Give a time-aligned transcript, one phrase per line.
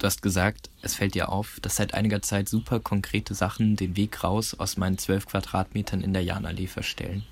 [0.00, 3.96] Du hast gesagt, es fällt dir auf, dass seit einiger Zeit super konkrete Sachen den
[3.98, 7.22] Weg raus aus meinen zwölf Quadratmetern in der Jahnallee verstellen.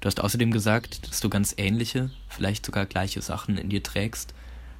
[0.00, 4.32] Du hast außerdem gesagt, dass du ganz ähnliche, vielleicht sogar gleiche Sachen in dir trägst.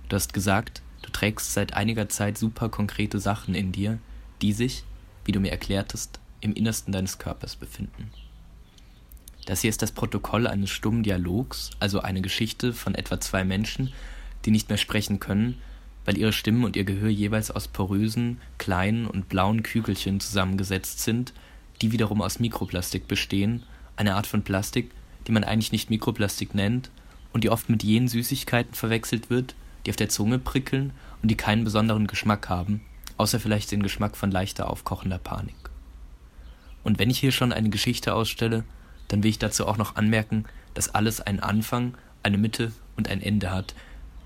[0.08, 3.98] Du hast gesagt, du trägst seit einiger Zeit super konkrete Sachen in dir,
[4.40, 4.84] die sich,
[5.24, 8.12] wie du mir erklärtest, im Innersten deines Körpers befinden.
[9.44, 13.92] Das hier ist das Protokoll eines stummen Dialogs, also eine Geschichte von etwa zwei Menschen,
[14.44, 15.60] die nicht mehr sprechen können,
[16.04, 21.32] weil ihre Stimmen und ihr Gehör jeweils aus porösen, kleinen und blauen Kügelchen zusammengesetzt sind,
[21.82, 23.62] die wiederum aus Mikroplastik bestehen,
[23.96, 24.90] eine Art von Plastik,
[25.26, 26.90] die man eigentlich nicht Mikroplastik nennt
[27.32, 29.54] und die oft mit jenen Süßigkeiten verwechselt wird,
[29.84, 30.92] die auf der Zunge prickeln
[31.22, 32.80] und die keinen besonderen Geschmack haben,
[33.16, 35.54] außer vielleicht den Geschmack von leichter aufkochender Panik.
[36.82, 38.64] Und wenn ich hier schon eine Geschichte ausstelle,
[39.08, 40.44] dann will ich dazu auch noch anmerken,
[40.74, 43.74] dass alles einen Anfang, eine Mitte und ein Ende hat,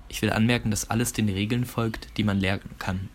[0.09, 3.09] ich will anmerken, dass alles den Regeln folgt, die man lernen kann.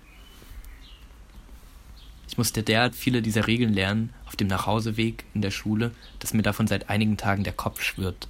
[2.28, 5.90] Ich musste derart viele dieser Regeln lernen auf dem Nachhauseweg in der Schule,
[6.20, 8.28] dass mir davon seit einigen Tagen der Kopf schwirrt.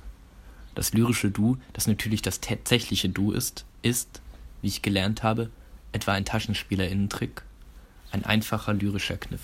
[0.75, 4.23] Das lyrische Du, das natürlich das tatsächliche Du ist, ist,
[4.63, 5.51] wie ich gelernt habe,
[5.93, 7.43] etwa ein Taschenspielerinnentrick,
[8.13, 9.43] ein einfacher lyrischer Kniff.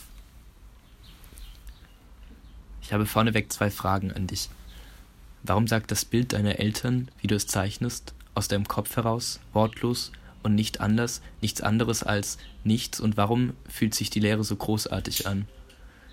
[2.80, 4.48] Ich habe vorneweg zwei Fragen an dich.
[5.42, 10.12] Warum sagt das Bild deiner Eltern, wie du es zeichnest, aus deinem Kopf heraus, wortlos
[10.42, 15.26] und nicht anders, nichts anderes als nichts und warum fühlt sich die Lehre so großartig
[15.26, 15.48] an?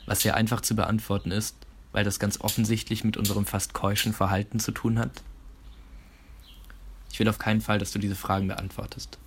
[0.06, 1.56] Was sehr einfach zu beantworten ist,
[1.92, 5.22] weil das ganz offensichtlich mit unserem fast keuschen Verhalten zu tun hat?
[7.12, 9.20] Ich will auf keinen Fall, dass du diese Fragen beantwortest.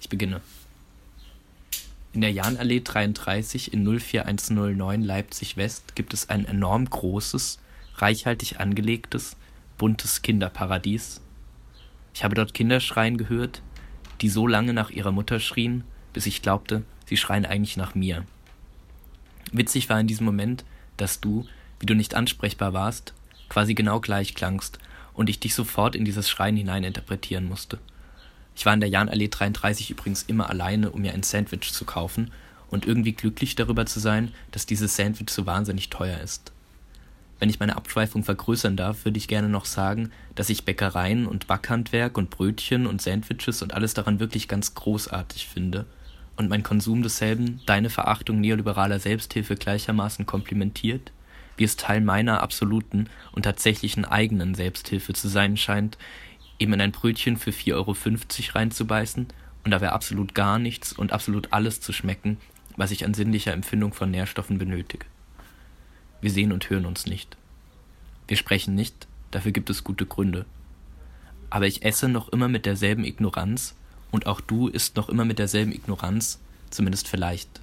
[0.00, 0.40] Ich beginne.
[2.12, 7.58] In der Jahnallee 33 in 04109 Leipzig West gibt es ein enorm großes,
[7.96, 9.36] reichhaltig angelegtes,
[9.78, 11.20] buntes Kinderparadies.
[12.14, 13.62] Ich habe dort Kinder schreien gehört,
[14.20, 18.24] die so lange nach ihrer Mutter schrien, bis ich glaubte, sie schreien eigentlich nach mir.
[19.52, 20.64] Witzig war in diesem Moment,
[20.96, 21.46] dass du,
[21.80, 23.14] wie du nicht ansprechbar warst,
[23.48, 24.78] quasi genau gleich klangst
[25.12, 27.78] und ich dich sofort in dieses Schreien hineininterpretieren musste.
[28.56, 32.30] Ich war in der Jahnallee 33 übrigens immer alleine, um mir ein Sandwich zu kaufen
[32.70, 36.52] und irgendwie glücklich darüber zu sein, dass dieses Sandwich so wahnsinnig teuer ist.
[37.38, 41.46] Wenn ich meine Abschweifung vergrößern darf, würde ich gerne noch sagen, dass ich Bäckereien und
[41.46, 45.86] Backhandwerk und Brötchen und Sandwiches und alles daran wirklich ganz großartig finde
[46.36, 51.12] und mein Konsum desselben deine Verachtung neoliberaler Selbsthilfe gleichermaßen komplimentiert,
[51.56, 55.98] wie es Teil meiner absoluten und tatsächlichen eigenen Selbsthilfe zu sein scheint,
[56.58, 57.96] eben in ein Brötchen für 4,50 Euro
[58.58, 59.26] reinzubeißen
[59.64, 62.38] und dabei absolut gar nichts und absolut alles zu schmecken,
[62.76, 65.06] was ich an sinnlicher Empfindung von Nährstoffen benötige.
[66.24, 67.36] Wir sehen und hören uns nicht.
[68.28, 70.46] Wir sprechen nicht, dafür gibt es gute Gründe.
[71.50, 73.74] Aber ich esse noch immer mit derselben Ignoranz
[74.10, 76.40] und auch du isst noch immer mit derselben Ignoranz,
[76.70, 77.60] zumindest vielleicht.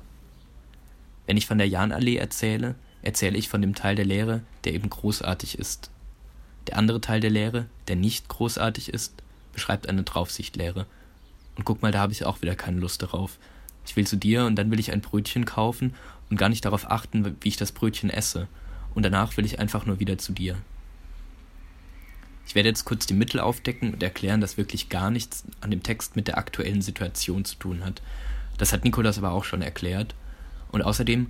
[1.25, 4.91] Wenn ich von der Jahnallee erzähle, erzähle ich von dem Teil der Lehre, der eben
[4.91, 5.89] großartig ist.
[6.67, 9.23] Der andere Teil der Lehre, der nicht großartig ist,
[9.53, 10.85] beschreibt eine Draufsichtlehre.
[11.55, 13.39] Und guck mal, da habe ich auch wieder keine Lust darauf.
[13.87, 15.95] Ich will zu dir und dann will ich ein Brötchen kaufen
[16.31, 18.47] und gar nicht darauf achten, wie ich das Brötchen esse.
[18.95, 20.55] Und danach will ich einfach nur wieder zu dir.
[22.47, 25.83] Ich werde jetzt kurz die Mittel aufdecken und erklären, dass wirklich gar nichts an dem
[25.83, 28.01] Text mit der aktuellen Situation zu tun hat.
[28.57, 30.15] Das hat Nikolas aber auch schon erklärt.
[30.71, 31.27] Und außerdem,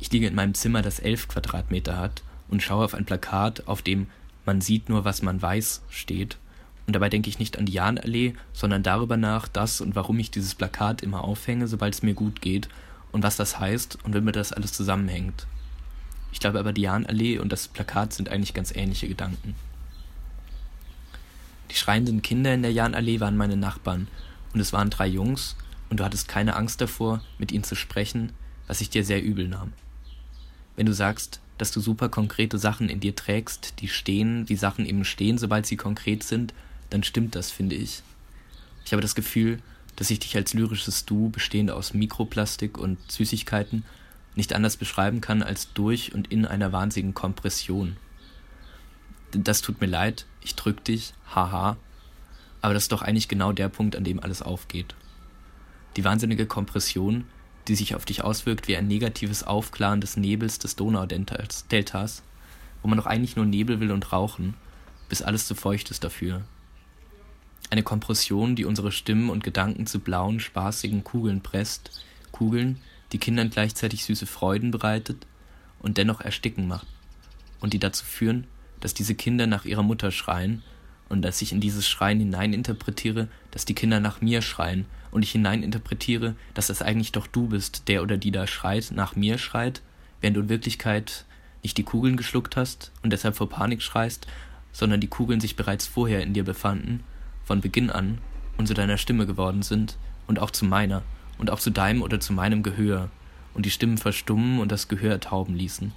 [0.00, 3.82] ich liege in meinem Zimmer, das elf Quadratmeter hat, und schaue auf ein Plakat, auf
[3.82, 4.08] dem
[4.44, 6.38] man sieht nur, was man weiß, steht.
[6.86, 10.30] Und dabei denke ich nicht an die Jahnallee, sondern darüber nach, dass und warum ich
[10.30, 12.68] dieses Plakat immer aufhänge, sobald es mir gut geht
[13.12, 15.46] und was das heißt und womit das alles zusammenhängt.
[16.32, 19.54] Ich glaube aber, die Jahnallee und das Plakat sind eigentlich ganz ähnliche Gedanken.
[21.70, 24.08] Die schreienden Kinder in der Jahnallee waren meine Nachbarn
[24.52, 25.56] und es waren drei Jungs
[25.90, 28.32] und du hattest keine Angst davor, mit ihnen zu sprechen,
[28.66, 29.72] was ich dir sehr übel nahm.
[30.76, 34.86] Wenn du sagst, dass du super konkrete Sachen in dir trägst, die stehen, wie Sachen
[34.86, 36.54] eben stehen, sobald sie konkret sind,
[36.90, 38.02] dann stimmt das, finde ich.
[38.84, 39.60] Ich habe das Gefühl,
[39.96, 43.84] dass ich dich als lyrisches Du, bestehend aus Mikroplastik und Süßigkeiten,
[44.34, 47.96] nicht anders beschreiben kann als durch und in einer wahnsinnigen Kompression.
[49.32, 51.76] Das tut mir leid, ich drück dich, haha,
[52.60, 54.94] aber das ist doch eigentlich genau der Punkt, an dem alles aufgeht.
[55.96, 57.24] Die wahnsinnige Kompression,
[57.68, 62.22] die sich auf dich auswirkt wie ein negatives Aufklaren des Nebels des Donaudeltas,
[62.82, 64.54] wo man doch eigentlich nur Nebel will und rauchen,
[65.08, 66.42] bis alles zu feucht ist dafür.
[67.72, 72.76] Eine Kompression, die unsere Stimmen und Gedanken zu blauen, spaßigen Kugeln presst, Kugeln,
[73.12, 75.26] die Kindern gleichzeitig süße Freuden bereitet
[75.78, 76.86] und dennoch ersticken macht,
[77.60, 78.46] und die dazu führen,
[78.80, 80.62] dass diese Kinder nach ihrer Mutter schreien
[81.08, 85.32] und dass ich in dieses Schreien hineininterpretiere, dass die Kinder nach mir schreien und ich
[85.32, 89.80] hineininterpretiere, dass es eigentlich doch du bist, der oder die da schreit, nach mir schreit,
[90.20, 91.24] während du in Wirklichkeit
[91.62, 94.26] nicht die Kugeln geschluckt hast und deshalb vor Panik schreist,
[94.72, 97.02] sondern die Kugeln sich bereits vorher in dir befanden,
[97.44, 98.18] von Beginn an
[98.56, 99.96] und zu deiner Stimme geworden sind
[100.26, 101.02] und auch zu meiner
[101.38, 103.08] und auch zu deinem oder zu meinem Gehör
[103.54, 105.92] und die Stimmen verstummen und das Gehör tauben ließen.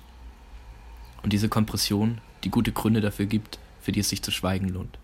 [1.23, 4.97] Und diese Kompression, die gute Gründe dafür gibt, für die es sich zu schweigen lohnt.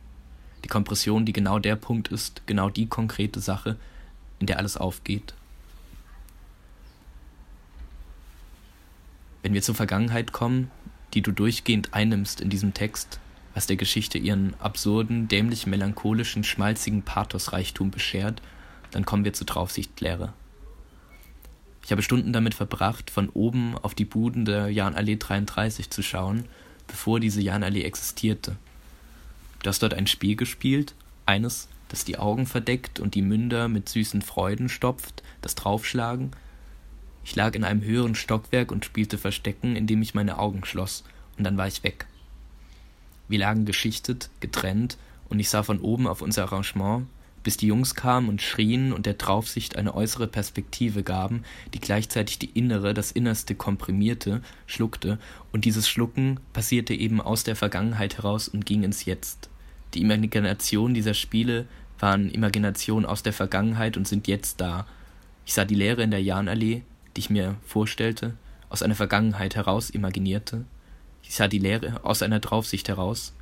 [0.63, 3.77] Die Kompression, die genau der Punkt ist, genau die konkrete Sache,
[4.39, 5.33] in der alles aufgeht.
[9.41, 10.69] Wenn wir zur Vergangenheit kommen,
[11.13, 13.19] die du durchgehend einnimmst in diesem Text,
[13.53, 18.42] was der Geschichte ihren absurden, dämlich melancholischen, schmalzigen Pathosreichtum beschert,
[18.92, 20.33] dann kommen wir zur Draufsichtlehre.
[21.83, 26.45] Ich habe Stunden damit verbracht, von oben auf die Buden der Jahnallee 33 zu schauen,
[26.88, 28.56] bevor diese Jahnallee existierte.
[29.63, 30.94] Du hast dort ein Spiel gespielt,
[31.25, 36.31] eines, das die Augen verdeckt und die Münder mit süßen Freuden stopft, das Draufschlagen.
[37.24, 41.03] Ich lag in einem höheren Stockwerk und spielte Verstecken, indem ich meine Augen schloss,
[41.38, 42.06] und dann war ich weg.
[43.31, 44.97] Wir lagen geschichtet, getrennt,
[45.29, 47.07] und ich sah von oben auf unser Arrangement,
[47.43, 52.39] bis die Jungs kamen und schrien und der Draufsicht eine äußere Perspektive gaben, die gleichzeitig
[52.39, 55.17] die innere, das Innerste komprimierte, schluckte,
[55.53, 59.49] und dieses Schlucken passierte eben aus der Vergangenheit heraus und ging ins Jetzt.
[59.93, 61.67] Die Imagination dieser Spiele
[61.99, 64.85] waren Imaginationen aus der Vergangenheit und sind jetzt da.
[65.45, 66.83] Ich sah die Leere in der Jahnallee,
[67.15, 68.33] die ich mir vorstellte,
[68.67, 70.65] aus einer Vergangenheit heraus imaginierte.
[71.23, 73.33] Ich sah die Leere aus einer Draufsicht heraus,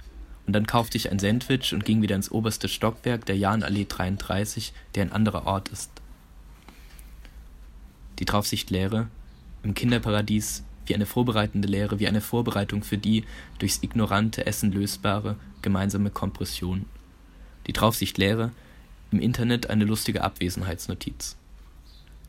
[0.49, 4.73] und dann kaufte ich ein Sandwich und ging wieder ins oberste Stockwerk der Jahnallee 33,
[4.95, 5.91] der ein anderer Ort ist.
[8.17, 9.07] Die Draufsichtlehre
[9.61, 13.25] im Kinderparadies wie eine vorbereitende Lehre, wie eine Vorbereitung für die
[13.59, 16.85] durchs ignorante Essen lösbare gemeinsame Kompression.
[17.67, 18.51] Die Draufsichtlehre
[19.11, 21.37] im Internet eine lustige Abwesenheitsnotiz.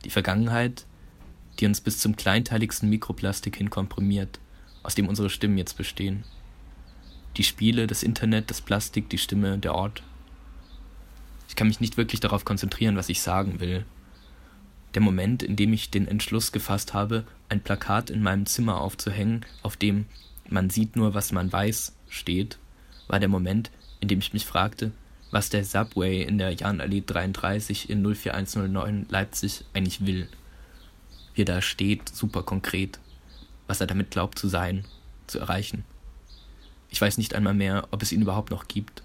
[0.05, 0.85] Die Vergangenheit,
[1.59, 4.39] die uns bis zum kleinteiligsten Mikroplastik hin komprimiert,
[4.83, 6.23] aus dem unsere Stimmen jetzt bestehen
[7.37, 10.03] die Spiele, das Internet, das Plastik, die Stimme, der Ort.
[11.47, 13.85] Ich kann mich nicht wirklich darauf konzentrieren, was ich sagen will.
[14.93, 19.45] Der Moment, in dem ich den Entschluss gefasst habe, ein Plakat in meinem Zimmer aufzuhängen,
[19.63, 20.05] auf dem
[20.49, 22.57] man sieht nur, was man weiß, steht,
[23.07, 23.71] war der Moment,
[24.01, 24.91] in dem ich mich fragte,
[25.31, 30.27] was der Subway in der Jahnallee 33 in 04109 Leipzig eigentlich will.
[31.33, 32.99] Wie er da steht, super konkret,
[33.71, 34.83] was er damit glaubt zu sein,
[35.27, 35.85] zu erreichen.
[36.89, 39.01] Ich weiß nicht einmal mehr, ob es ihn überhaupt noch gibt.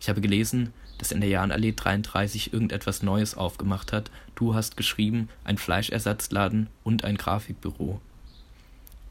[0.00, 4.10] Ich habe gelesen, dass in der Jahnallee 33 irgendetwas Neues aufgemacht hat.
[4.36, 8.00] Du hast geschrieben, ein Fleischersatzladen und ein Grafikbüro.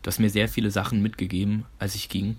[0.01, 2.37] Du hast mir sehr viele Sachen mitgegeben, als ich ging.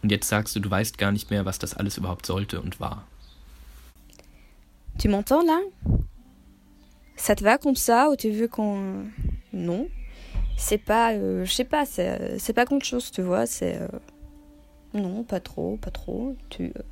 [0.00, 2.78] Und jetzt sagst du, du weißt gar nicht mehr, was das alles überhaupt sollte und
[2.78, 3.04] war.
[5.02, 5.58] Tu m'entends là
[7.16, 9.10] Ça te va comme ça ou tu veux qu'on.
[9.50, 9.88] Non.
[10.56, 11.12] C'est pas.
[11.12, 13.80] Euh, je sais pas, c'est pas grand chose, tu vois, c'est.
[13.80, 13.88] Euh
[14.94, 16.36] Non, pas trop, pas trop.
[16.50, 16.72] Tu.
[16.76, 16.82] Euh,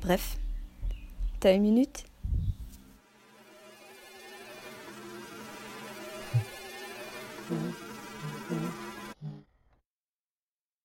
[0.00, 0.38] bref.
[1.40, 2.04] T'as une minute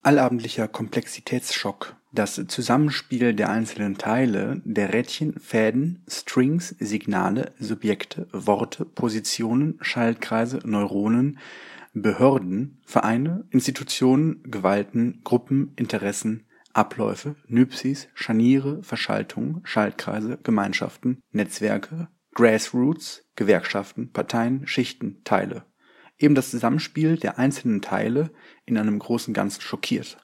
[0.01, 1.95] Allabendlicher Komplexitätsschock.
[2.13, 11.37] Das Zusammenspiel der einzelnen Teile, der Rädchen, Fäden, Strings, Signale, Subjekte, Worte, Positionen, Schaltkreise, Neuronen,
[12.01, 24.12] Behörden, Vereine, Institutionen, Gewalten, Gruppen, Interessen, Abläufe, Nupsis, Scharniere, Verschaltungen, Schaltkreise, Gemeinschaften, Netzwerke, Grassroots, Gewerkschaften,
[24.12, 25.66] Parteien, Schichten, Teile.
[26.20, 28.32] Eben das Zusammenspiel der einzelnen Teile
[28.66, 30.18] in einem großen Ganzen schockiert.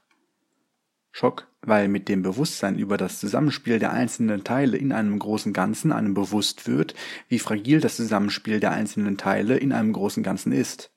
[1.12, 5.92] Schock, weil mit dem Bewusstsein über das Zusammenspiel der einzelnen Teile in einem großen Ganzen
[5.92, 6.94] einem bewusst wird,
[7.30, 10.93] wie fragil das Zusammenspiel der einzelnen Teile in einem großen Ganzen ist.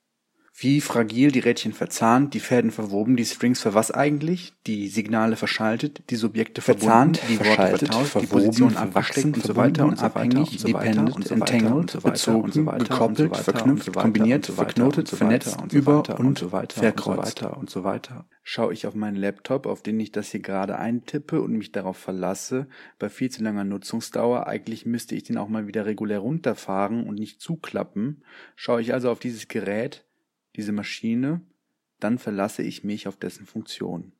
[0.59, 5.35] Wie fragil die Rädchen verzahnt, die Fäden verwoben, die Strings für was eigentlich, die Signale
[5.35, 10.63] verschaltet, die Subjekte verzahnt, die Worte vertauscht, die Positionen abwechselnd und so weiter und abhängig,
[10.63, 18.25] dependent, entangled, bezogen, gekoppelt, verknüpft, kombiniert, verknotet, vernetzt, über und verkreuzt und so weiter.
[18.41, 21.97] Schaue ich auf meinen Laptop, auf den ich das hier gerade eintippe und mich darauf
[21.97, 27.05] verlasse, bei viel zu langer Nutzungsdauer, eigentlich müsste ich den auch mal wieder regulär runterfahren
[27.05, 28.23] und nicht zuklappen,
[28.55, 30.06] schaue ich also auf dieses Gerät,
[30.57, 31.41] diese Maschine,
[31.99, 34.11] dann verlasse ich mich auf dessen Funktion.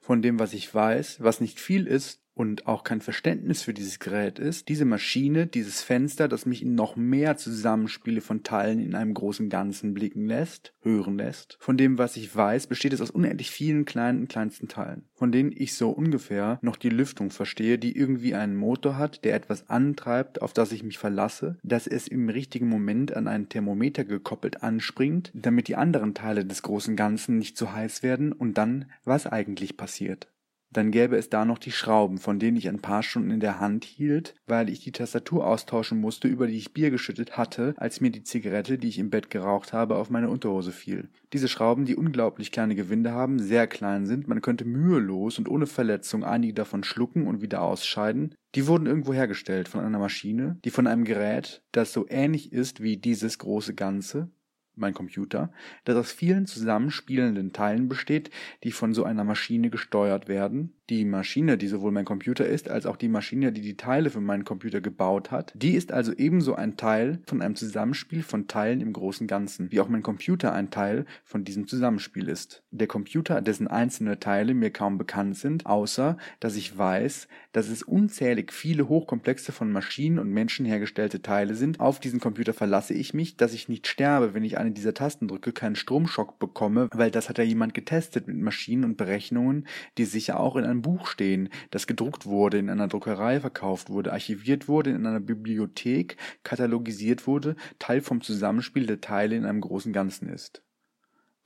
[0.00, 3.98] Von dem, was ich weiß, was nicht viel ist, und auch kein Verständnis für dieses
[3.98, 8.94] Gerät ist, diese Maschine, dieses Fenster, das mich in noch mehr Zusammenspiele von Teilen in
[8.94, 11.56] einem großen Ganzen blicken lässt, hören lässt.
[11.60, 15.30] Von dem, was ich weiß, besteht es aus unendlich vielen kleinen und kleinsten Teilen, von
[15.30, 19.70] denen ich so ungefähr noch die Lüftung verstehe, die irgendwie einen Motor hat, der etwas
[19.70, 24.62] antreibt, auf das ich mich verlasse, dass es im richtigen Moment an einen Thermometer gekoppelt
[24.62, 29.26] anspringt, damit die anderen Teile des großen Ganzen nicht zu heiß werden und dann, was
[29.26, 30.28] eigentlich passiert.
[30.74, 33.60] Dann gäbe es da noch die Schrauben, von denen ich ein paar Stunden in der
[33.60, 38.00] Hand hielt, weil ich die Tastatur austauschen musste, über die ich Bier geschüttet hatte, als
[38.00, 41.08] mir die Zigarette, die ich im Bett geraucht habe, auf meine Unterhose fiel.
[41.32, 45.66] Diese Schrauben, die unglaublich kleine Gewinde haben, sehr klein sind, man könnte mühelos und ohne
[45.66, 50.70] Verletzung einige davon schlucken und wieder ausscheiden, die wurden irgendwo hergestellt von einer Maschine, die
[50.70, 54.28] von einem Gerät, das so ähnlich ist wie dieses große Ganze,
[54.76, 55.50] mein Computer,
[55.84, 58.30] das aus vielen zusammenspielenden Teilen besteht,
[58.62, 60.73] die von so einer Maschine gesteuert werden.
[60.90, 64.20] Die Maschine, die sowohl mein Computer ist, als auch die Maschine, die die Teile für
[64.20, 68.82] meinen Computer gebaut hat, die ist also ebenso ein Teil von einem Zusammenspiel von Teilen
[68.82, 72.62] im großen Ganzen, wie auch mein Computer ein Teil von diesem Zusammenspiel ist.
[72.70, 77.82] Der Computer, dessen einzelne Teile mir kaum bekannt sind, außer dass ich weiß, dass es
[77.82, 81.80] unzählig viele hochkomplexe von Maschinen und Menschen hergestellte Teile sind.
[81.80, 85.28] Auf diesen Computer verlasse ich mich, dass ich nicht sterbe, wenn ich eine dieser Tasten
[85.28, 90.04] drücke, keinen Stromschock bekomme, weil das hat ja jemand getestet mit Maschinen und Berechnungen, die
[90.04, 94.68] sicher auch in einem Buch stehen, das gedruckt wurde, in einer Druckerei verkauft wurde, archiviert
[94.68, 100.28] wurde, in einer Bibliothek katalogisiert wurde, Teil vom Zusammenspiel der Teile in einem großen Ganzen
[100.28, 100.62] ist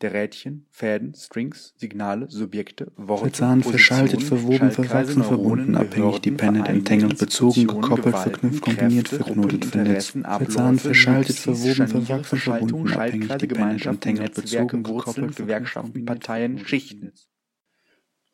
[0.01, 7.19] der Rädchen, Fäden, Strings, Signale, Subjekte, Worte, Verzahnt, verschaltet, verwoben, verwachsen, verbunden, abhängig, dependent, entangled,
[7.19, 10.11] bezogen, gekoppelt, verknüpft, kombiniert, verknotet, vernetzt.
[10.13, 17.13] Verzahnt, verschaltet, verwoben, verwachsen, verbunden, abhängig, dependent, entangled, bezogen, gekoppelt, Gewerkschaften, Parteien, Schichten.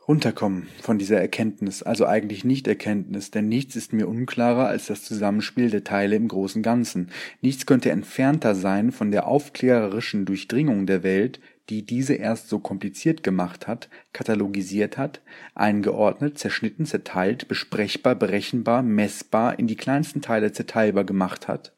[0.06, 5.70] Runterkommen von dieser Erkenntnis, also eigentlich Nicht-Erkenntnis, denn nichts ist mir unklarer als das Zusammenspiel
[5.70, 7.08] der Teile im großen Ganzen.
[7.40, 13.22] Nichts könnte entfernter sein von der aufklärerischen Durchdringung der Welt, die diese erst so kompliziert
[13.22, 15.22] gemacht hat, katalogisiert hat,
[15.54, 21.72] eingeordnet, zerschnitten, zerteilt, besprechbar, berechenbar, messbar, in die kleinsten Teile zerteilbar gemacht hat.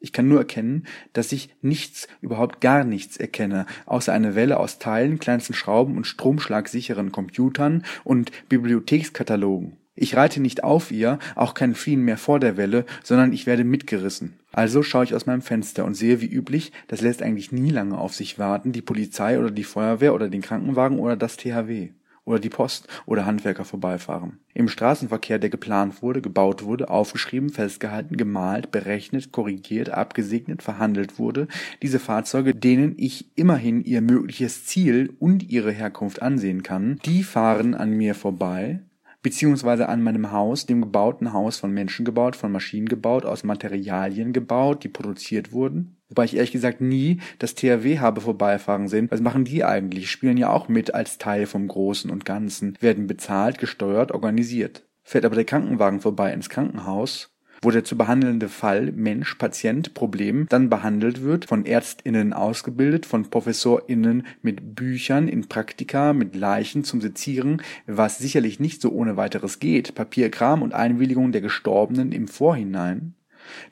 [0.00, 4.78] Ich kann nur erkennen, dass ich nichts, überhaupt gar nichts erkenne, außer eine Welle aus
[4.78, 9.76] Teilen, kleinsten Schrauben und stromschlagsicheren Computern und Bibliothekskatalogen.
[9.96, 13.64] Ich reite nicht auf ihr, auch kein Fliehen mehr vor der Welle, sondern ich werde
[13.64, 14.38] mitgerissen.
[14.52, 17.98] Also schaue ich aus meinem Fenster und sehe wie üblich, das lässt eigentlich nie lange
[17.98, 21.90] auf sich warten, die Polizei oder die Feuerwehr oder den Krankenwagen oder das THW
[22.28, 24.38] oder die Post oder Handwerker vorbeifahren.
[24.54, 31.48] Im Straßenverkehr, der geplant wurde, gebaut wurde, aufgeschrieben, festgehalten, gemalt, berechnet, korrigiert, abgesegnet, verhandelt wurde,
[31.82, 37.74] diese Fahrzeuge, denen ich immerhin ihr mögliches Ziel und ihre Herkunft ansehen kann, die fahren
[37.74, 38.80] an mir vorbei,
[39.22, 44.32] beziehungsweise an meinem Haus, dem gebauten Haus von Menschen gebaut, von Maschinen gebaut, aus Materialien
[44.32, 45.97] gebaut, die produziert wurden.
[46.08, 49.08] Wobei ich ehrlich gesagt nie das THW habe vorbeifahren sehen.
[49.10, 50.10] Was machen die eigentlich?
[50.10, 54.84] Spielen ja auch mit als Teil vom Großen und Ganzen, werden bezahlt, gesteuert, organisiert.
[55.04, 57.30] Fährt aber der Krankenwagen vorbei ins Krankenhaus,
[57.62, 63.28] wo der zu behandelnde Fall Mensch, Patient, Problem dann behandelt wird, von Ärztinnen ausgebildet, von
[63.28, 69.58] Professorinnen mit Büchern in Praktika, mit Leichen zum Sezieren, was sicherlich nicht so ohne weiteres
[69.58, 73.14] geht, Papierkram und Einwilligung der Gestorbenen im Vorhinein,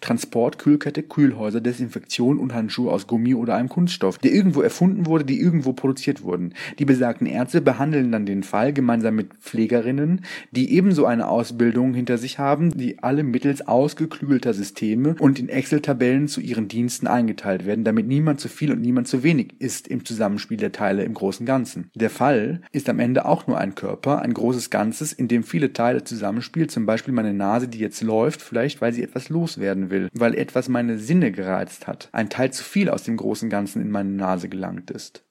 [0.00, 5.24] Transport, Kühlkette, Kühlhäuser, Desinfektion und Handschuhe aus Gummi oder einem Kunststoff, der irgendwo erfunden wurde,
[5.24, 6.54] die irgendwo produziert wurden.
[6.78, 12.18] Die besagten Ärzte behandeln dann den Fall gemeinsam mit Pflegerinnen, die ebenso eine Ausbildung hinter
[12.18, 17.84] sich haben, die alle mittels ausgeklügelter Systeme und in Excel-Tabellen zu ihren Diensten eingeteilt werden,
[17.84, 21.46] damit niemand zu viel und niemand zu wenig ist im Zusammenspiel der Teile im großen
[21.46, 21.90] Ganzen.
[21.94, 25.72] Der Fall ist am Ende auch nur ein Körper, ein großes Ganzes, in dem viele
[25.72, 29.90] Teile zusammenspielen, zum Beispiel meine Nase, die jetzt läuft, vielleicht weil sie etwas loswerden werden
[29.90, 33.82] will, weil etwas meine Sinne gereizt hat, ein Teil zu viel aus dem großen Ganzen
[33.82, 35.25] in meine Nase gelangt ist.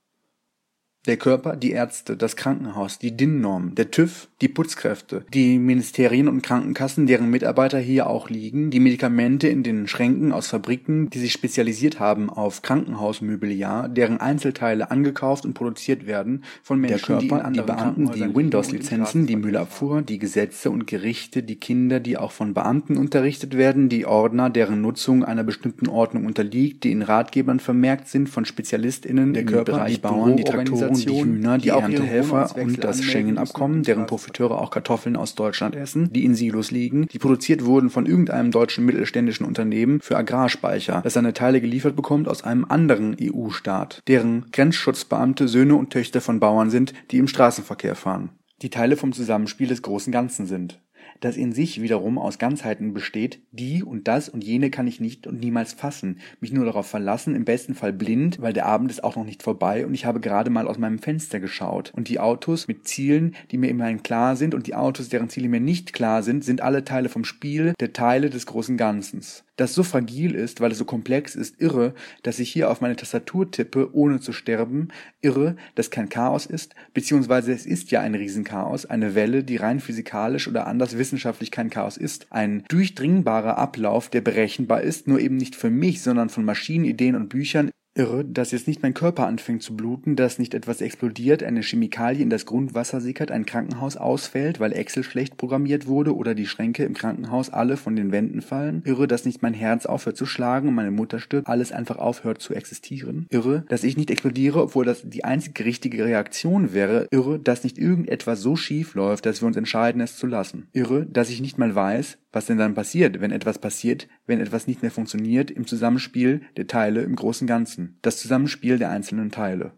[1.08, 6.42] Der Körper, die Ärzte, das Krankenhaus, die DIN-Norm, der TÜV, die Putzkräfte, die Ministerien und
[6.42, 11.32] Krankenkassen, deren Mitarbeiter hier auch liegen, die Medikamente in den Schränken aus Fabriken, die sich
[11.32, 17.60] spezialisiert haben auf Krankenhausmöbiliar, deren Einzelteile angekauft und produziert werden von Menschen, der Körper, die
[17.60, 22.54] die Beamten, die Windows-Lizenzen, die Müllabfuhr, die Gesetze und Gerichte, die Kinder, die auch von
[22.56, 28.08] Beamten unterrichtet werden, die Ordner, deren Nutzung einer bestimmten Ordnung unterliegt, die in Ratgebern vermerkt
[28.08, 32.56] sind von SpezialistInnen der im Körper, Bereich Bauern, die Traktoren, die Hühner, die, die Erntehelfer
[32.56, 37.20] und das Schengen-Abkommen, deren Profiteure auch Kartoffeln aus Deutschland essen, die in Silos liegen, die
[37.20, 42.44] produziert wurden von irgendeinem deutschen mittelständischen Unternehmen für Agrarspeicher, das seine Teile geliefert bekommt aus
[42.44, 48.30] einem anderen EU-Staat, deren Grenzschutzbeamte Söhne und Töchter von Bauern sind, die im Straßenverkehr fahren.
[48.62, 50.80] Die Teile vom Zusammenspiel des großen Ganzen sind.
[51.20, 55.28] Das in sich wiederum aus Ganzheiten besteht, die und das und jene kann ich nicht
[55.28, 59.04] und niemals fassen, mich nur darauf verlassen, im besten Fall blind, weil der Abend ist
[59.04, 61.92] auch noch nicht vorbei und ich habe gerade mal aus meinem Fenster geschaut.
[61.96, 65.50] Und die Autos mit Zielen, die mir immerhin klar sind und die Autos, deren Ziele
[65.50, 69.74] mir nicht klar sind, sind alle Teile vom Spiel, der Teile des großen Ganzens das
[69.74, 71.94] so fragil ist, weil es so komplex ist, irre,
[72.24, 74.90] dass ich hier auf meine Tastatur tippe, ohne zu sterben,
[75.22, 79.80] irre, dass kein Chaos ist, beziehungsweise es ist ja ein Riesenchaos, eine Welle, die rein
[79.80, 85.38] physikalisch oder anders wissenschaftlich kein Chaos ist, ein durchdringbarer Ablauf, der berechenbar ist, nur eben
[85.38, 89.26] nicht für mich, sondern von Maschinen, Ideen und Büchern irre, dass jetzt nicht mein Körper
[89.26, 93.96] anfängt zu bluten, dass nicht etwas explodiert, eine Chemikalie in das Grundwasser sickert, ein Krankenhaus
[93.98, 98.42] ausfällt, weil Excel schlecht programmiert wurde oder die Schränke im Krankenhaus alle von den Wänden
[98.42, 98.82] fallen.
[98.86, 102.42] Irre, dass nicht mein Herz aufhört zu schlagen und meine Mutter stirbt, alles einfach aufhört
[102.42, 103.28] zu existieren.
[103.30, 107.08] Irre, dass ich nicht explodiere, obwohl das die einzige richtige Reaktion wäre.
[107.12, 110.68] Irre, dass nicht irgendetwas so schief läuft, dass wir uns entscheiden, es zu lassen.
[110.74, 114.68] Irre, dass ich nicht mal weiß, was denn dann passiert, wenn etwas passiert, wenn etwas
[114.68, 119.72] nicht mehr funktioniert im Zusammenspiel der Teile im großen Ganzen, das Zusammenspiel der einzelnen Teile.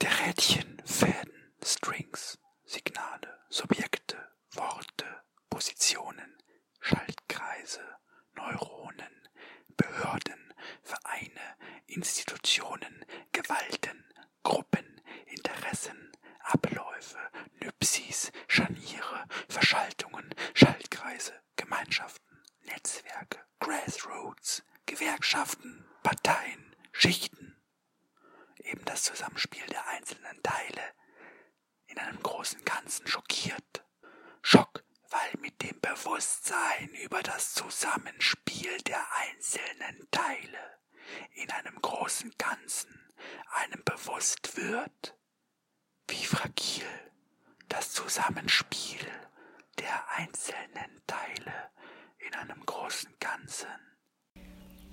[0.00, 4.16] Der Rädchen, Fäden, Strings, Signale, Subjekte,
[4.54, 5.04] Worte,
[5.50, 6.38] Positionen,
[6.80, 7.80] Schaltkreise,
[8.34, 9.28] Neuronen,
[9.76, 14.04] Behörden, Vereine, Institutionen, Gewalten,
[14.42, 14.86] Gruppen,
[15.26, 15.98] Interessen,
[16.48, 17.18] Abläufe,
[17.60, 27.60] Nypsis, Scharniere, Verschaltungen, Schaltkreise, Gemeinschaften, Netzwerke, Grassroots, Gewerkschaften, Parteien, Schichten.
[28.56, 30.82] Eben das Zusammenspiel der einzelnen Teile
[31.86, 33.84] in einem großen Ganzen schockiert.
[34.40, 40.78] Schock, weil mit dem Bewusstsein über das Zusammenspiel der einzelnen Teile
[41.34, 43.12] in einem großen Ganzen
[43.52, 45.17] einem bewusst wird,
[46.14, 46.84] fragil
[47.68, 49.06] das Zusammenspiel
[49.78, 51.52] der einzelnen Teile
[52.18, 53.68] in einem großen Ganzen.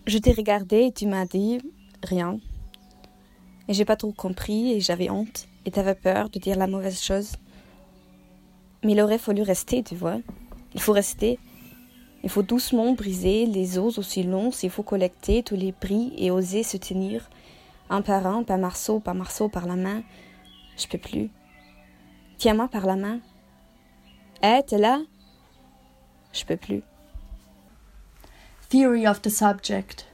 [0.08, 1.62] Je t'ai regardé et tu m'as dit
[2.04, 2.40] rien.
[3.68, 7.02] Et j'ai pas trop compris et j'avais honte et t'avais peur de dire la mauvaise
[7.02, 7.34] chose.
[8.84, 10.20] Mais il aurait fallu rester, tu vois.
[10.76, 11.40] Il faut rester.
[12.24, 16.32] Il faut doucement briser les os aussi longs s'il faut collecter tous les prix et
[16.32, 17.30] oser se tenir,
[17.90, 20.04] un par un, par morceau par morceau, par la main.
[20.78, 21.30] Je peux plus.
[22.38, 23.20] Tiens-moi par la main.
[24.44, 25.02] Eh, t'es là?
[26.34, 26.84] Je peux plus.
[28.70, 30.06] Theory of the subject.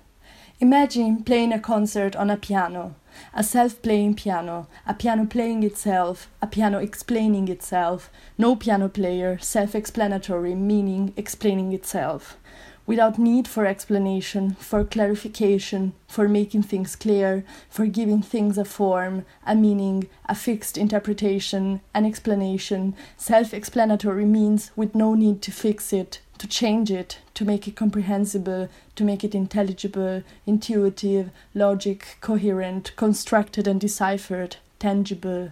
[0.59, 2.93] Imagine playing a concert on a piano,
[3.33, 9.39] a self playing piano, a piano playing itself, a piano explaining itself, no piano player,
[9.39, 12.37] self explanatory, meaning explaining itself
[12.85, 19.25] without need for explanation, for clarification, for making things clear, for giving things a form,
[19.45, 22.95] a meaning, a fixed interpretation, an explanation.
[23.17, 27.75] Self explanatory means with no need to fix it, to change it, to make it
[27.75, 35.51] comprehensible, to make it intelligible, intuitive, logic, coherent, constructed and deciphered, tangible.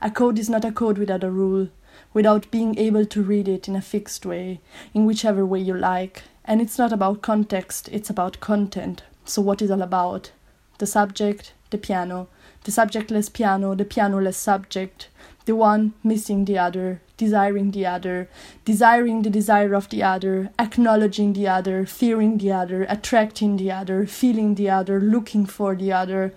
[0.00, 1.68] A code is not a code without a rule,
[2.12, 4.60] without being able to read it in a fixed way,
[4.92, 9.02] in whichever way you like, and it's not about context, it's about content.
[9.24, 10.32] So, what is all about?
[10.78, 12.28] The subject, the piano,
[12.64, 15.08] the subjectless piano, the pianoless subject,
[15.46, 18.28] the one missing the other, desiring the other,
[18.64, 24.06] desiring the desire of the other, acknowledging the other, fearing the other, attracting the other,
[24.06, 26.32] feeling the other, looking for the other,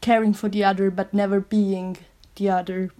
[0.00, 1.96] caring for the other, but never being
[2.36, 2.90] the other.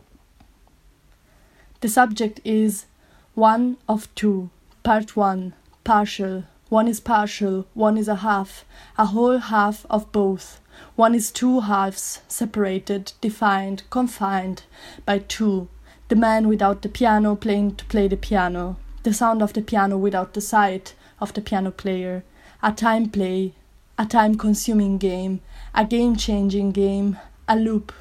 [1.80, 2.86] The subject is
[3.34, 4.50] one of two,
[4.82, 5.54] part one,
[5.90, 6.44] partial.
[6.68, 8.64] One is partial, one is a half,
[8.96, 10.60] a whole half of both.
[10.94, 14.62] One is two halves, separated, defined, confined
[15.04, 15.66] by two.
[16.06, 19.98] The man without the piano playing to play the piano, the sound of the piano
[19.98, 22.22] without the sight of the piano player,
[22.62, 23.54] a time play,
[23.98, 25.40] a time consuming game,
[25.74, 27.92] a game changing game, a loop,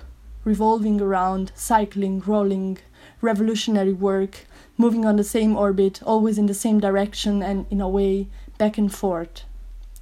[0.44, 2.78] revolving around, cycling, rolling,
[3.20, 4.46] revolutionary work,
[4.80, 8.78] moving on the same orbit, always in the same direction and in a way back
[8.78, 9.44] and forth,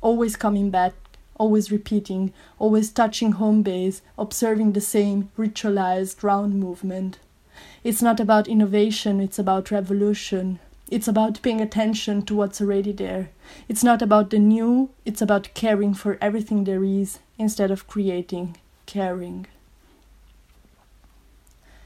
[0.02, 0.94] always coming back,
[1.36, 7.18] always repeating, always touching home base, observing the same ritualized round movement.
[7.84, 10.60] It's not about innovation, it's about revolution.
[10.90, 13.30] It's about paying attention to what's already there.
[13.68, 18.58] It's not about the new, it's about caring for everything there is instead of creating,
[18.86, 19.48] caring.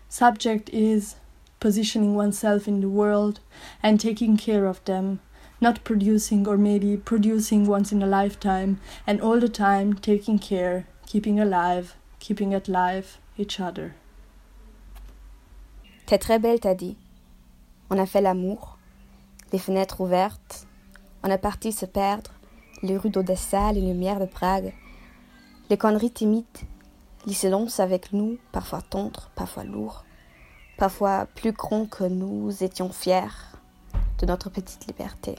[0.07, 1.15] Subject is
[1.61, 3.39] positioning oneself in the world
[3.81, 5.19] and taking care of them,
[5.61, 10.85] not producing or maybe producing once in a lifetime, and all the time taking care,
[11.05, 13.93] keeping alive, keeping at life each other.
[16.05, 16.97] T'es très belle, t'as dit.
[17.89, 18.77] On a fait l'amour.
[19.51, 20.67] les fenêtres ouvertes.
[21.23, 22.31] On est parti se perdre,
[22.81, 24.73] les rues d'Odessa, les lumières de Prague,
[25.69, 26.45] les conneries timides,
[27.25, 30.03] les silences avec nous, parfois tendres, parfois lourds,
[30.81, 33.37] parfois plus grands que nous étions fiers
[34.17, 35.35] de notre petite liberté.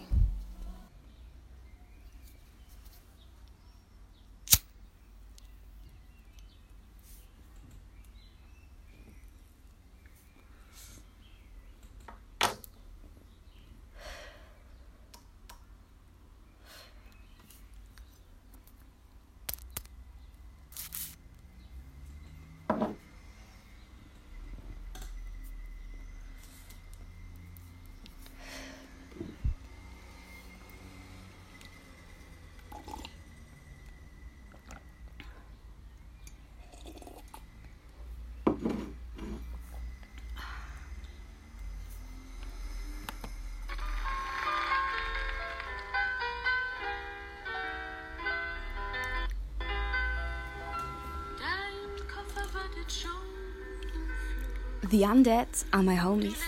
[54.92, 56.42] The undead are my homies.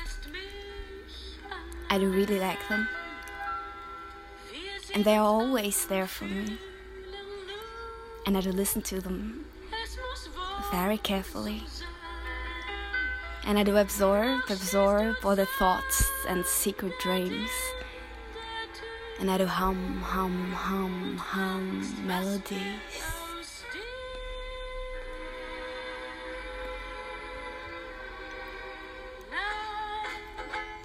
[1.89, 2.87] I do really like them.
[4.93, 6.59] And they are always there for me.
[8.27, 9.47] And I do listen to them
[10.71, 11.63] very carefully.
[13.47, 17.51] And I do absorb, absorb all the thoughts and secret dreams.
[19.21, 23.14] And I do hum, hum, hum, hum melodies.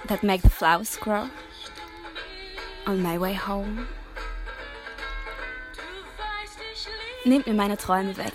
[0.10, 1.30] That make the flowers grow
[2.86, 3.88] on my way home.
[7.26, 8.34] Nehmt mir meine Träume weg.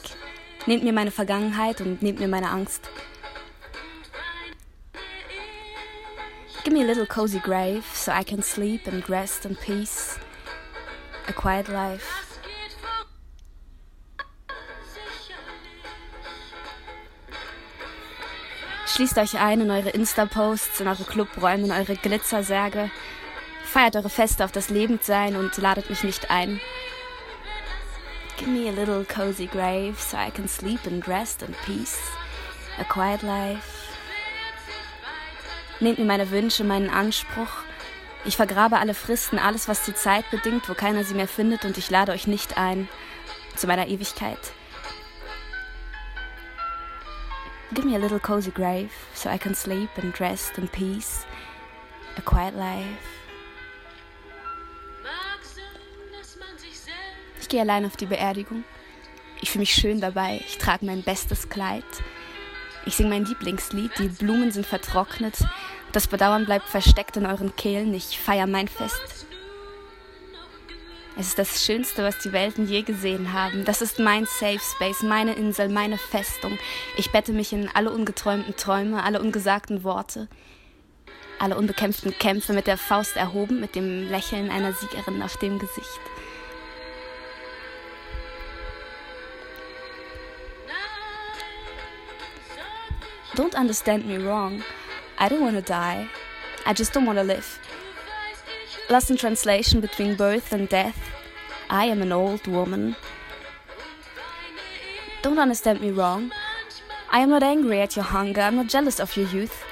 [0.67, 2.89] Nehmt mir meine Vergangenheit und nehmt mir meine Angst.
[6.63, 10.19] Give me a little cozy grave so I can sleep and rest in peace.
[11.29, 12.24] A quiet life.
[18.95, 22.93] Schließt euch ein in eure Insta-Posts, in eure Clubräume, in eure Glitzersärge.
[23.65, 26.61] Feiert eure Feste auf das Lebendsein und ladet mich nicht ein.
[28.37, 31.99] Give me a little cozy grave so I can sleep and rest in peace.
[32.79, 33.67] A quiet life.
[35.81, 37.51] Nehmt mir meine Wünsche, meinen Anspruch.
[38.25, 41.79] Ich vergrabe alle Fristen, alles, was die Zeit bedingt, wo keiner sie mehr findet, und
[41.79, 42.89] ich lade euch nicht ein
[43.57, 44.39] zu meiner Ewigkeit.
[47.75, 51.27] Give me a little cozy grave so I can sleep and rest in peace.
[52.17, 52.85] A quiet life.
[57.41, 58.63] Ich gehe allein auf die Beerdigung.
[59.43, 60.41] Ich fühle mich schön dabei.
[60.47, 61.85] Ich trage mein bestes Kleid.
[62.87, 63.91] Ich singe mein Lieblingslied.
[63.99, 65.45] Die Blumen sind vertrocknet.
[65.91, 67.93] Das Bedauern bleibt versteckt in euren Kehlen.
[67.93, 69.27] Ich feiere mein Fest.
[71.17, 73.65] Es ist das Schönste, was die Welten je gesehen haben.
[73.65, 76.59] Das ist mein Safe Space, meine Insel, meine Festung.
[76.97, 80.29] Ich bette mich in alle ungeträumten Träume, alle ungesagten Worte,
[81.39, 86.01] alle unbekämpften Kämpfe mit der Faust erhoben, mit dem Lächeln einer Siegerin auf dem Gesicht.
[93.37, 94.65] Don't understand me wrong.
[95.21, 96.09] I don't want to die.
[96.67, 97.61] I just don't want to live.
[98.91, 100.99] Lost in translation between birth and death,
[101.71, 102.97] I am an old woman.
[105.23, 106.31] Don't understand me wrong.
[107.11, 109.65] I am not angry at your hunger, I'm not jealous of your youth.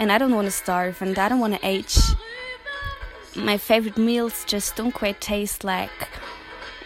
[0.00, 1.96] And I don't want to starve, and I don't want to age.
[3.36, 6.08] My favorite meals just don't quite taste like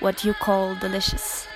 [0.00, 1.46] what you call delicious.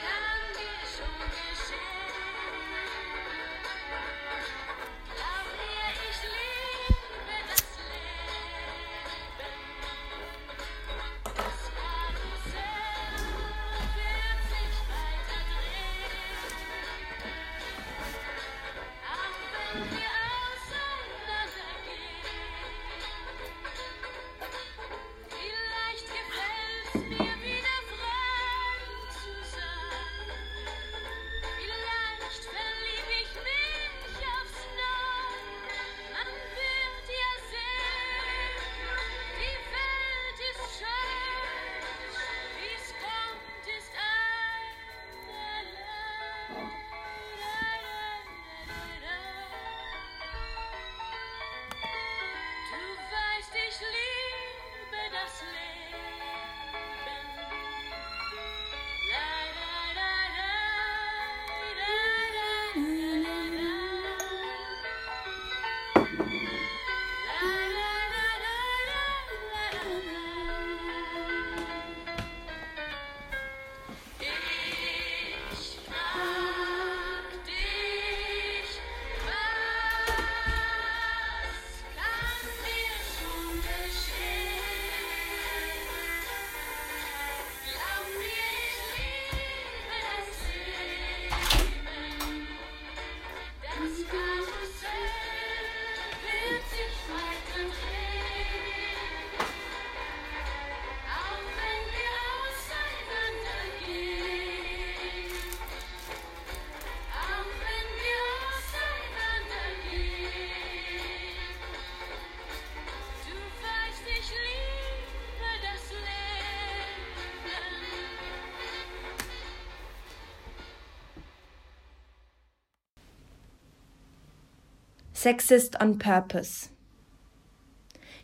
[125.21, 126.69] Sexist on purpose.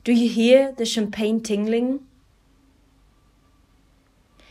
[0.05, 2.07] Do you hear the champagne tingling?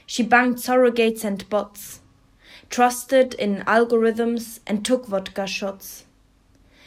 [0.05, 2.01] She banged surrogates and bots,
[2.69, 6.03] trusted in algorithms, and took vodka shots.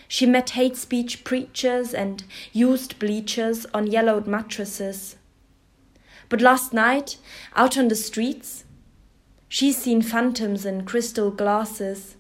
[0.09, 5.17] She met hate speech preachers and used bleachers on yellowed mattresses.
[6.29, 7.17] But last night,
[7.55, 8.65] out on the streets,
[9.49, 12.17] she's seen phantoms in crystal glasses.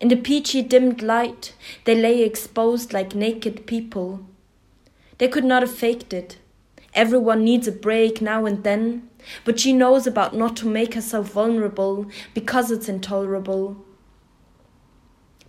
[0.00, 1.54] In the peachy dimmed light,
[1.84, 4.26] they lay exposed like naked people.
[5.18, 6.36] They could not have faked it.
[6.92, 9.08] Everyone needs a break now and then,
[9.44, 13.84] but she knows about not to make herself vulnerable because it's intolerable.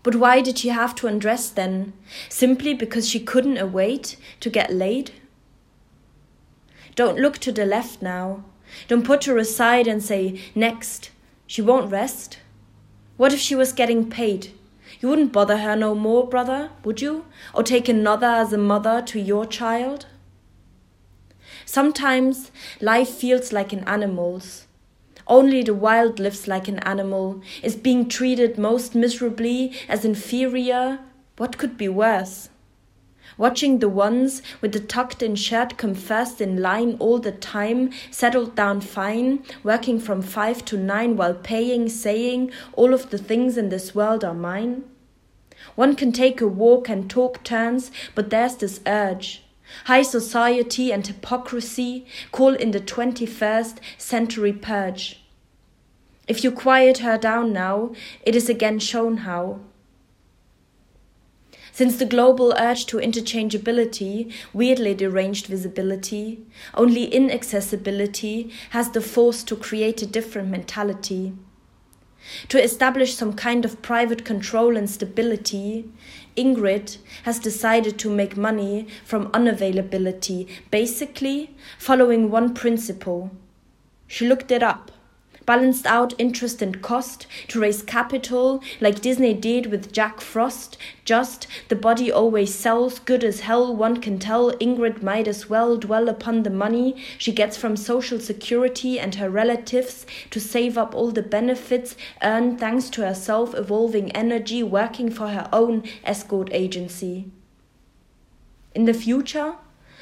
[0.04, 1.92] But why did she have to undress then?
[2.30, 5.12] Simply because she couldn't await to get laid?
[6.96, 8.46] Don't look to the left now.
[8.88, 11.12] Don't put her aside and say, next.
[11.46, 12.40] She won't rest.
[13.18, 14.54] What if she was getting paid?
[15.00, 17.26] You wouldn't bother her no more, brother, would you?
[17.54, 20.06] Or take another as a mother to your child?
[21.66, 24.68] Sometimes life feels like an animal's.
[25.26, 31.00] Only the wild lives like an animal, is being treated most miserably as inferior.
[31.38, 32.50] What could be worse?
[33.38, 37.92] Watching the ones with the tucked in shirt come first in line all the time,
[38.10, 43.56] settled down fine, working from five to nine while paying, saying, All of the things
[43.56, 44.86] in this world are mine.
[45.76, 49.44] One can take a walk and talk turns, but there's this urge.
[49.86, 55.22] High society and hypocrisy call in the 21st century purge.
[56.28, 59.60] If you quiet her down now, it is again shown how.
[61.78, 69.56] Since the global urge to interchangeability, weirdly deranged visibility, only inaccessibility has the force to
[69.56, 71.34] create a different mentality.
[72.50, 75.88] To establish some kind of private control and stability,
[76.36, 83.30] Ingrid has decided to make money from unavailability, basically following one principle.
[84.08, 84.92] She looked it up
[85.48, 90.78] balanced out interest and cost to raise capital like Disney did with Jack Frost.
[91.06, 94.52] Just the body always sells, good as hell, one can tell.
[94.58, 99.30] Ingrid might as well dwell upon the money she gets from Social Security and her
[99.30, 105.10] relatives to save up all the benefits earned thanks to her self evolving energy working
[105.10, 107.32] for her own escort agency.
[108.76, 109.56] In the future,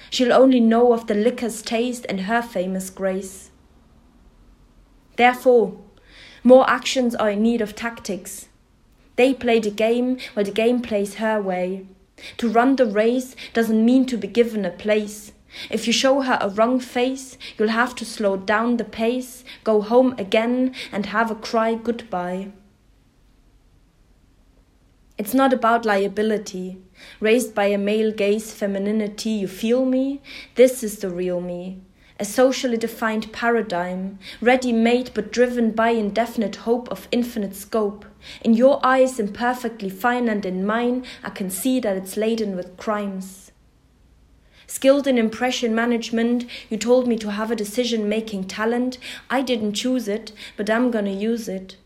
[0.09, 3.51] she'll only know of the liquor's taste and her famous grace.
[5.17, 5.77] Therefore,
[6.43, 8.47] more actions are in need of tactics.
[9.15, 11.87] They play the game while the game plays her way.
[12.37, 15.31] To run the race doesn't mean to be given a place.
[15.69, 19.81] If you show her a wrong face, you'll have to slow down the pace, go
[19.81, 22.51] home again, and have a cry goodbye.
[25.17, 26.77] It's not about liability,
[27.21, 30.21] raised by a male gaze femininity, you feel me?
[30.55, 31.79] This is the real me
[32.19, 38.05] a socially defined paradigm, ready made but driven by indefinite hope of infinite scope.
[38.41, 42.77] In your eyes, imperfectly fine, and in mine, I can see that it's laden with
[42.77, 43.51] crimes.
[44.67, 48.97] Skilled in impression management, you told me to have a decision making talent.
[49.29, 51.77] I didn't choose it, but I'm gonna use it.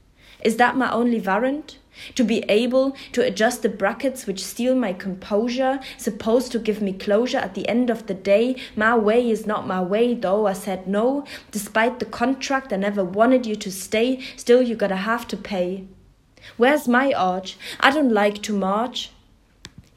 [0.44, 1.78] Is that my only warrant?
[2.16, 6.94] To be able to adjust the brackets which steal my composure, supposed to give me
[6.94, 8.56] closure at the end of the day.
[8.76, 11.26] My way is not my way, though I said no.
[11.52, 15.88] Despite the contract, I never wanted you to stay, still you gotta have to pay.
[16.58, 17.58] Where's my arch?
[17.80, 19.12] I don't like to march.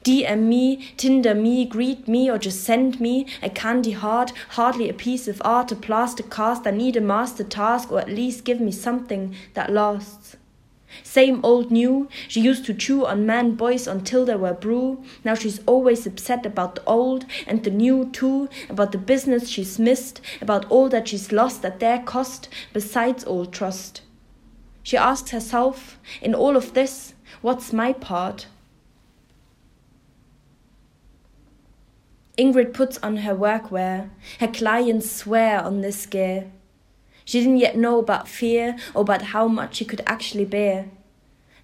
[0.03, 4.93] DM me, Tinder me, greet me, or just send me a candy heart, hardly a
[4.93, 6.67] piece of art, a plaster cast.
[6.67, 10.35] I need a master task, or at least give me something that lasts.
[11.01, 15.03] Same old new, she used to chew on man boys until they were brew.
[15.23, 19.79] Now she's always upset about the old and the new too, about the business she's
[19.79, 24.01] missed, about all that she's lost at their cost, besides all trust.
[24.83, 28.47] She asks herself, in all of this, what's my part?
[32.37, 34.09] Ingrid puts on her workwear.
[34.39, 36.51] Her clients swear on this gear.
[37.25, 40.87] She didn't yet know about fear or about how much she could actually bear.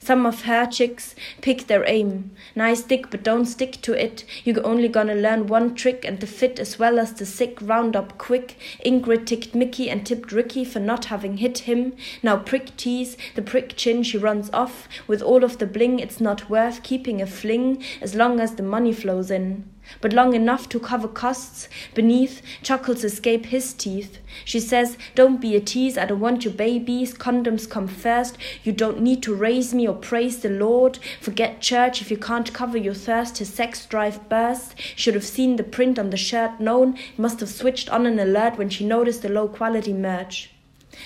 [0.01, 2.31] Some of her chicks pick their aim.
[2.55, 4.23] Nice dick, but don't stick to it.
[4.45, 7.97] You're only gonna learn one trick, and the fit as well as the sick round
[7.97, 8.55] up quick.
[8.85, 11.97] Ingrid ticked Mickey and tipped Ricky for not having hit him.
[12.23, 14.87] Now prick tease, the prick chin, she runs off.
[15.05, 18.63] With all of the bling, it's not worth keeping a fling as long as the
[18.63, 19.65] money flows in
[20.01, 21.67] but long enough to cover costs.
[21.93, 24.19] Beneath, chuckles escape his teeth.
[24.45, 27.13] She says, Don't be a tease, I don't want your babies.
[27.13, 28.37] Condoms come first.
[28.63, 30.99] You don't need to raise me or praise the Lord.
[31.19, 33.39] Forget church if you can't cover your thirst.
[33.39, 34.75] His sex drive burst.
[34.95, 36.97] Should have seen the print on the shirt known.
[37.17, 40.51] Must have switched on an alert when she noticed the low quality merch.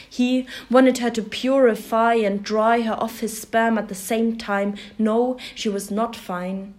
[0.10, 4.76] He wanted her to purify and dry her off his sperm at the same time.
[4.98, 6.74] No, she was not fine.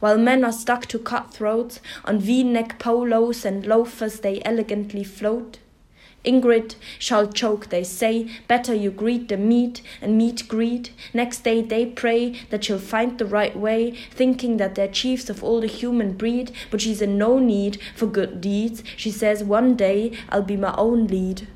[0.00, 5.58] While men are stuck to cutthroats, on V neck polos and loafers they elegantly float.
[6.24, 8.28] Ingrid shall choke, they say.
[8.48, 10.92] Better you greet the meat and meat greet.
[11.14, 15.42] Next day they pray that she'll find the right way, thinking that they're chiefs of
[15.42, 16.52] all the human breed.
[16.70, 18.82] But she's in no need for good deeds.
[18.96, 21.46] She says, One day I'll be my own lead.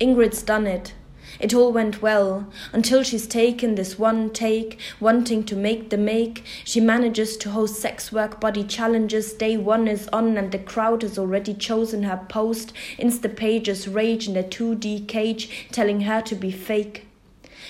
[0.00, 0.94] Ingrid's done it.
[1.40, 6.44] It all went well until she's taken this one take, wanting to make the make.
[6.64, 9.32] She manages to host sex work body challenges.
[9.32, 12.72] Day one is on, and the crowd has already chosen her post.
[12.98, 17.06] Insta pages rage in a 2D cage, telling her to be fake.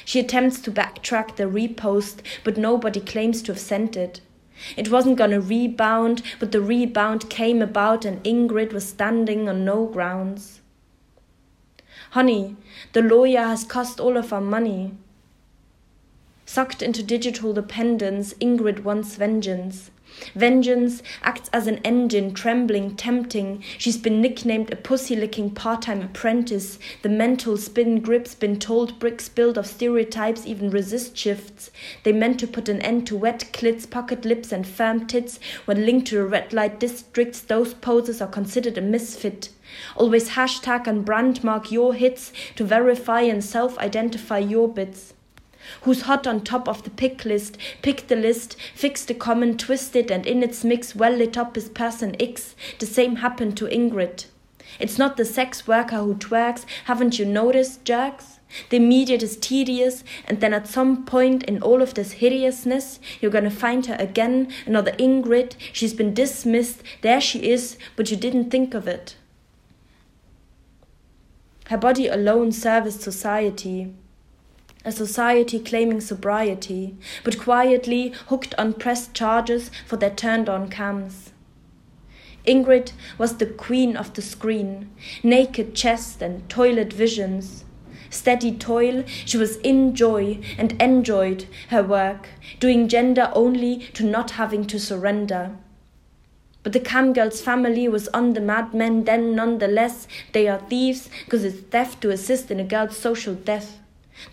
[0.04, 4.20] She attempts to backtrack the repost, but nobody claims to have sent it.
[4.76, 9.86] It wasn't gonna rebound, but the rebound came about, and Ingrid was standing on no
[9.86, 10.60] grounds.
[12.12, 12.56] Honey,
[12.94, 14.92] the lawyer has cost all of our money.
[16.46, 19.90] Sucked into digital dependence, Ingrid wants vengeance.
[20.34, 23.62] Vengeance acts as an engine, trembling, tempting.
[23.76, 26.78] She's been nicknamed a pussy licking part time apprentice.
[27.02, 31.70] The mental spin grips been told bricks built of stereotypes even resist shifts.
[32.04, 35.38] They meant to put an end to wet clits, pocket lips, and firm tits.
[35.66, 39.50] When linked to the red light districts, those poses are considered a misfit.
[39.96, 45.14] Always hashtag and brandmark your hits to verify and self identify your bits.
[45.82, 47.58] Who's hot on top of the pick list?
[47.82, 51.56] Pick the list, fix the comment, twist it, and in its mix, well lit up
[51.56, 52.54] is person X.
[52.78, 54.26] The same happened to Ingrid.
[54.78, 58.38] It's not the sex worker who twerks, haven't you noticed, jerks?
[58.70, 63.30] The immediate is tedious, and then at some point in all of this hideousness, you're
[63.30, 65.54] gonna find her again, another Ingrid.
[65.72, 69.16] She's been dismissed, there she is, but you didn't think of it.
[71.68, 73.92] Her body alone serviced society.
[74.86, 81.32] A society claiming sobriety, but quietly hooked on pressed charges for their turned on cams.
[82.46, 84.90] Ingrid was the queen of the screen,
[85.22, 87.66] naked chest and toilet visions.
[88.08, 92.28] Steady toil, she was in joy and enjoyed her work,
[92.60, 95.50] doing gender only to not having to surrender.
[96.62, 100.08] But the Camgirl's family was on the madmen then nonetheless.
[100.32, 103.78] They are thieves because it's theft to assist in a girl's social death.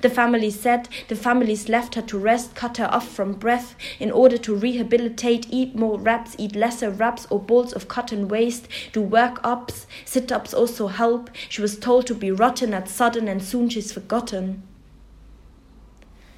[0.02, 4.10] The family said the families left her to rest, cut her off from breath in
[4.10, 9.02] order to rehabilitate, eat more wraps, eat lesser wraps or balls of cotton waste, do
[9.02, 11.30] work ups, sit ups also help.
[11.50, 14.64] She was told to be rotten at sudden and soon she's forgotten.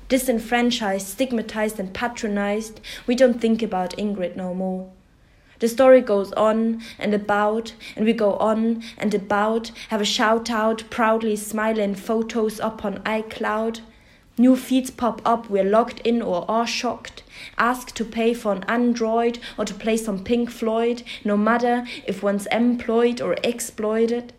[0.10, 4.92] Disenfranchised, stigmatized, and patronized, we don't think about Ingrid no more.
[5.60, 10.52] The story goes on and about, and we go on and about, have a shout
[10.52, 13.82] out, proudly smiling photos up on iCloud.
[14.38, 17.24] New feeds pop up, we're logged in or are shocked.
[17.58, 22.22] Ask to pay for an Android or to play some Pink Floyd, no matter if
[22.22, 24.34] one's employed or exploited.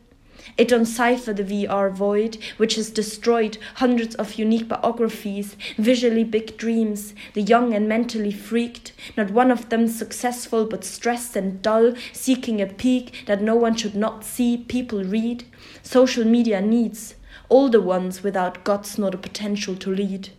[0.57, 7.15] It uncipher the VR void, which has destroyed hundreds of unique biographies, visually big dreams,
[7.35, 12.61] the young and mentally freaked, not one of them successful but stressed and dull, seeking
[12.61, 15.45] a peak that no one should not see, people read.
[15.83, 17.15] Social media needs,
[17.51, 20.31] older ones without guts nor the potential to lead.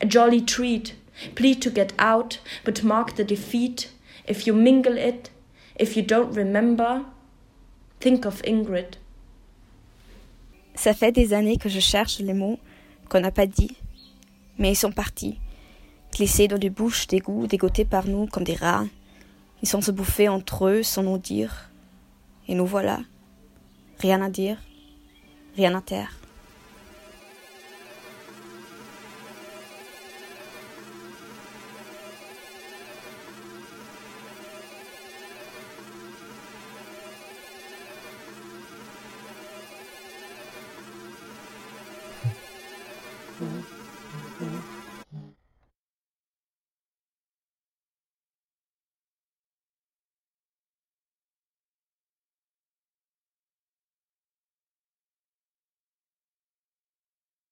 [0.00, 0.94] A jolly treat,
[1.34, 3.90] plead to get out, but mark the defeat.
[4.26, 5.30] If you mingle it,
[5.76, 7.04] if you don't remember,
[8.00, 8.94] think of Ingrid.
[10.76, 12.58] Ça fait des années que je cherche les mots
[13.08, 13.76] qu'on n'a pas dit,
[14.58, 15.40] mais ils sont partis,
[16.12, 18.84] glissés dans des bouches dégotés par nous comme des rats.
[19.62, 21.70] Ils sont se bouffer entre eux sans nous dire.
[22.46, 23.00] Et nous voilà.
[24.00, 24.58] Rien à dire,
[25.56, 26.12] rien à taire.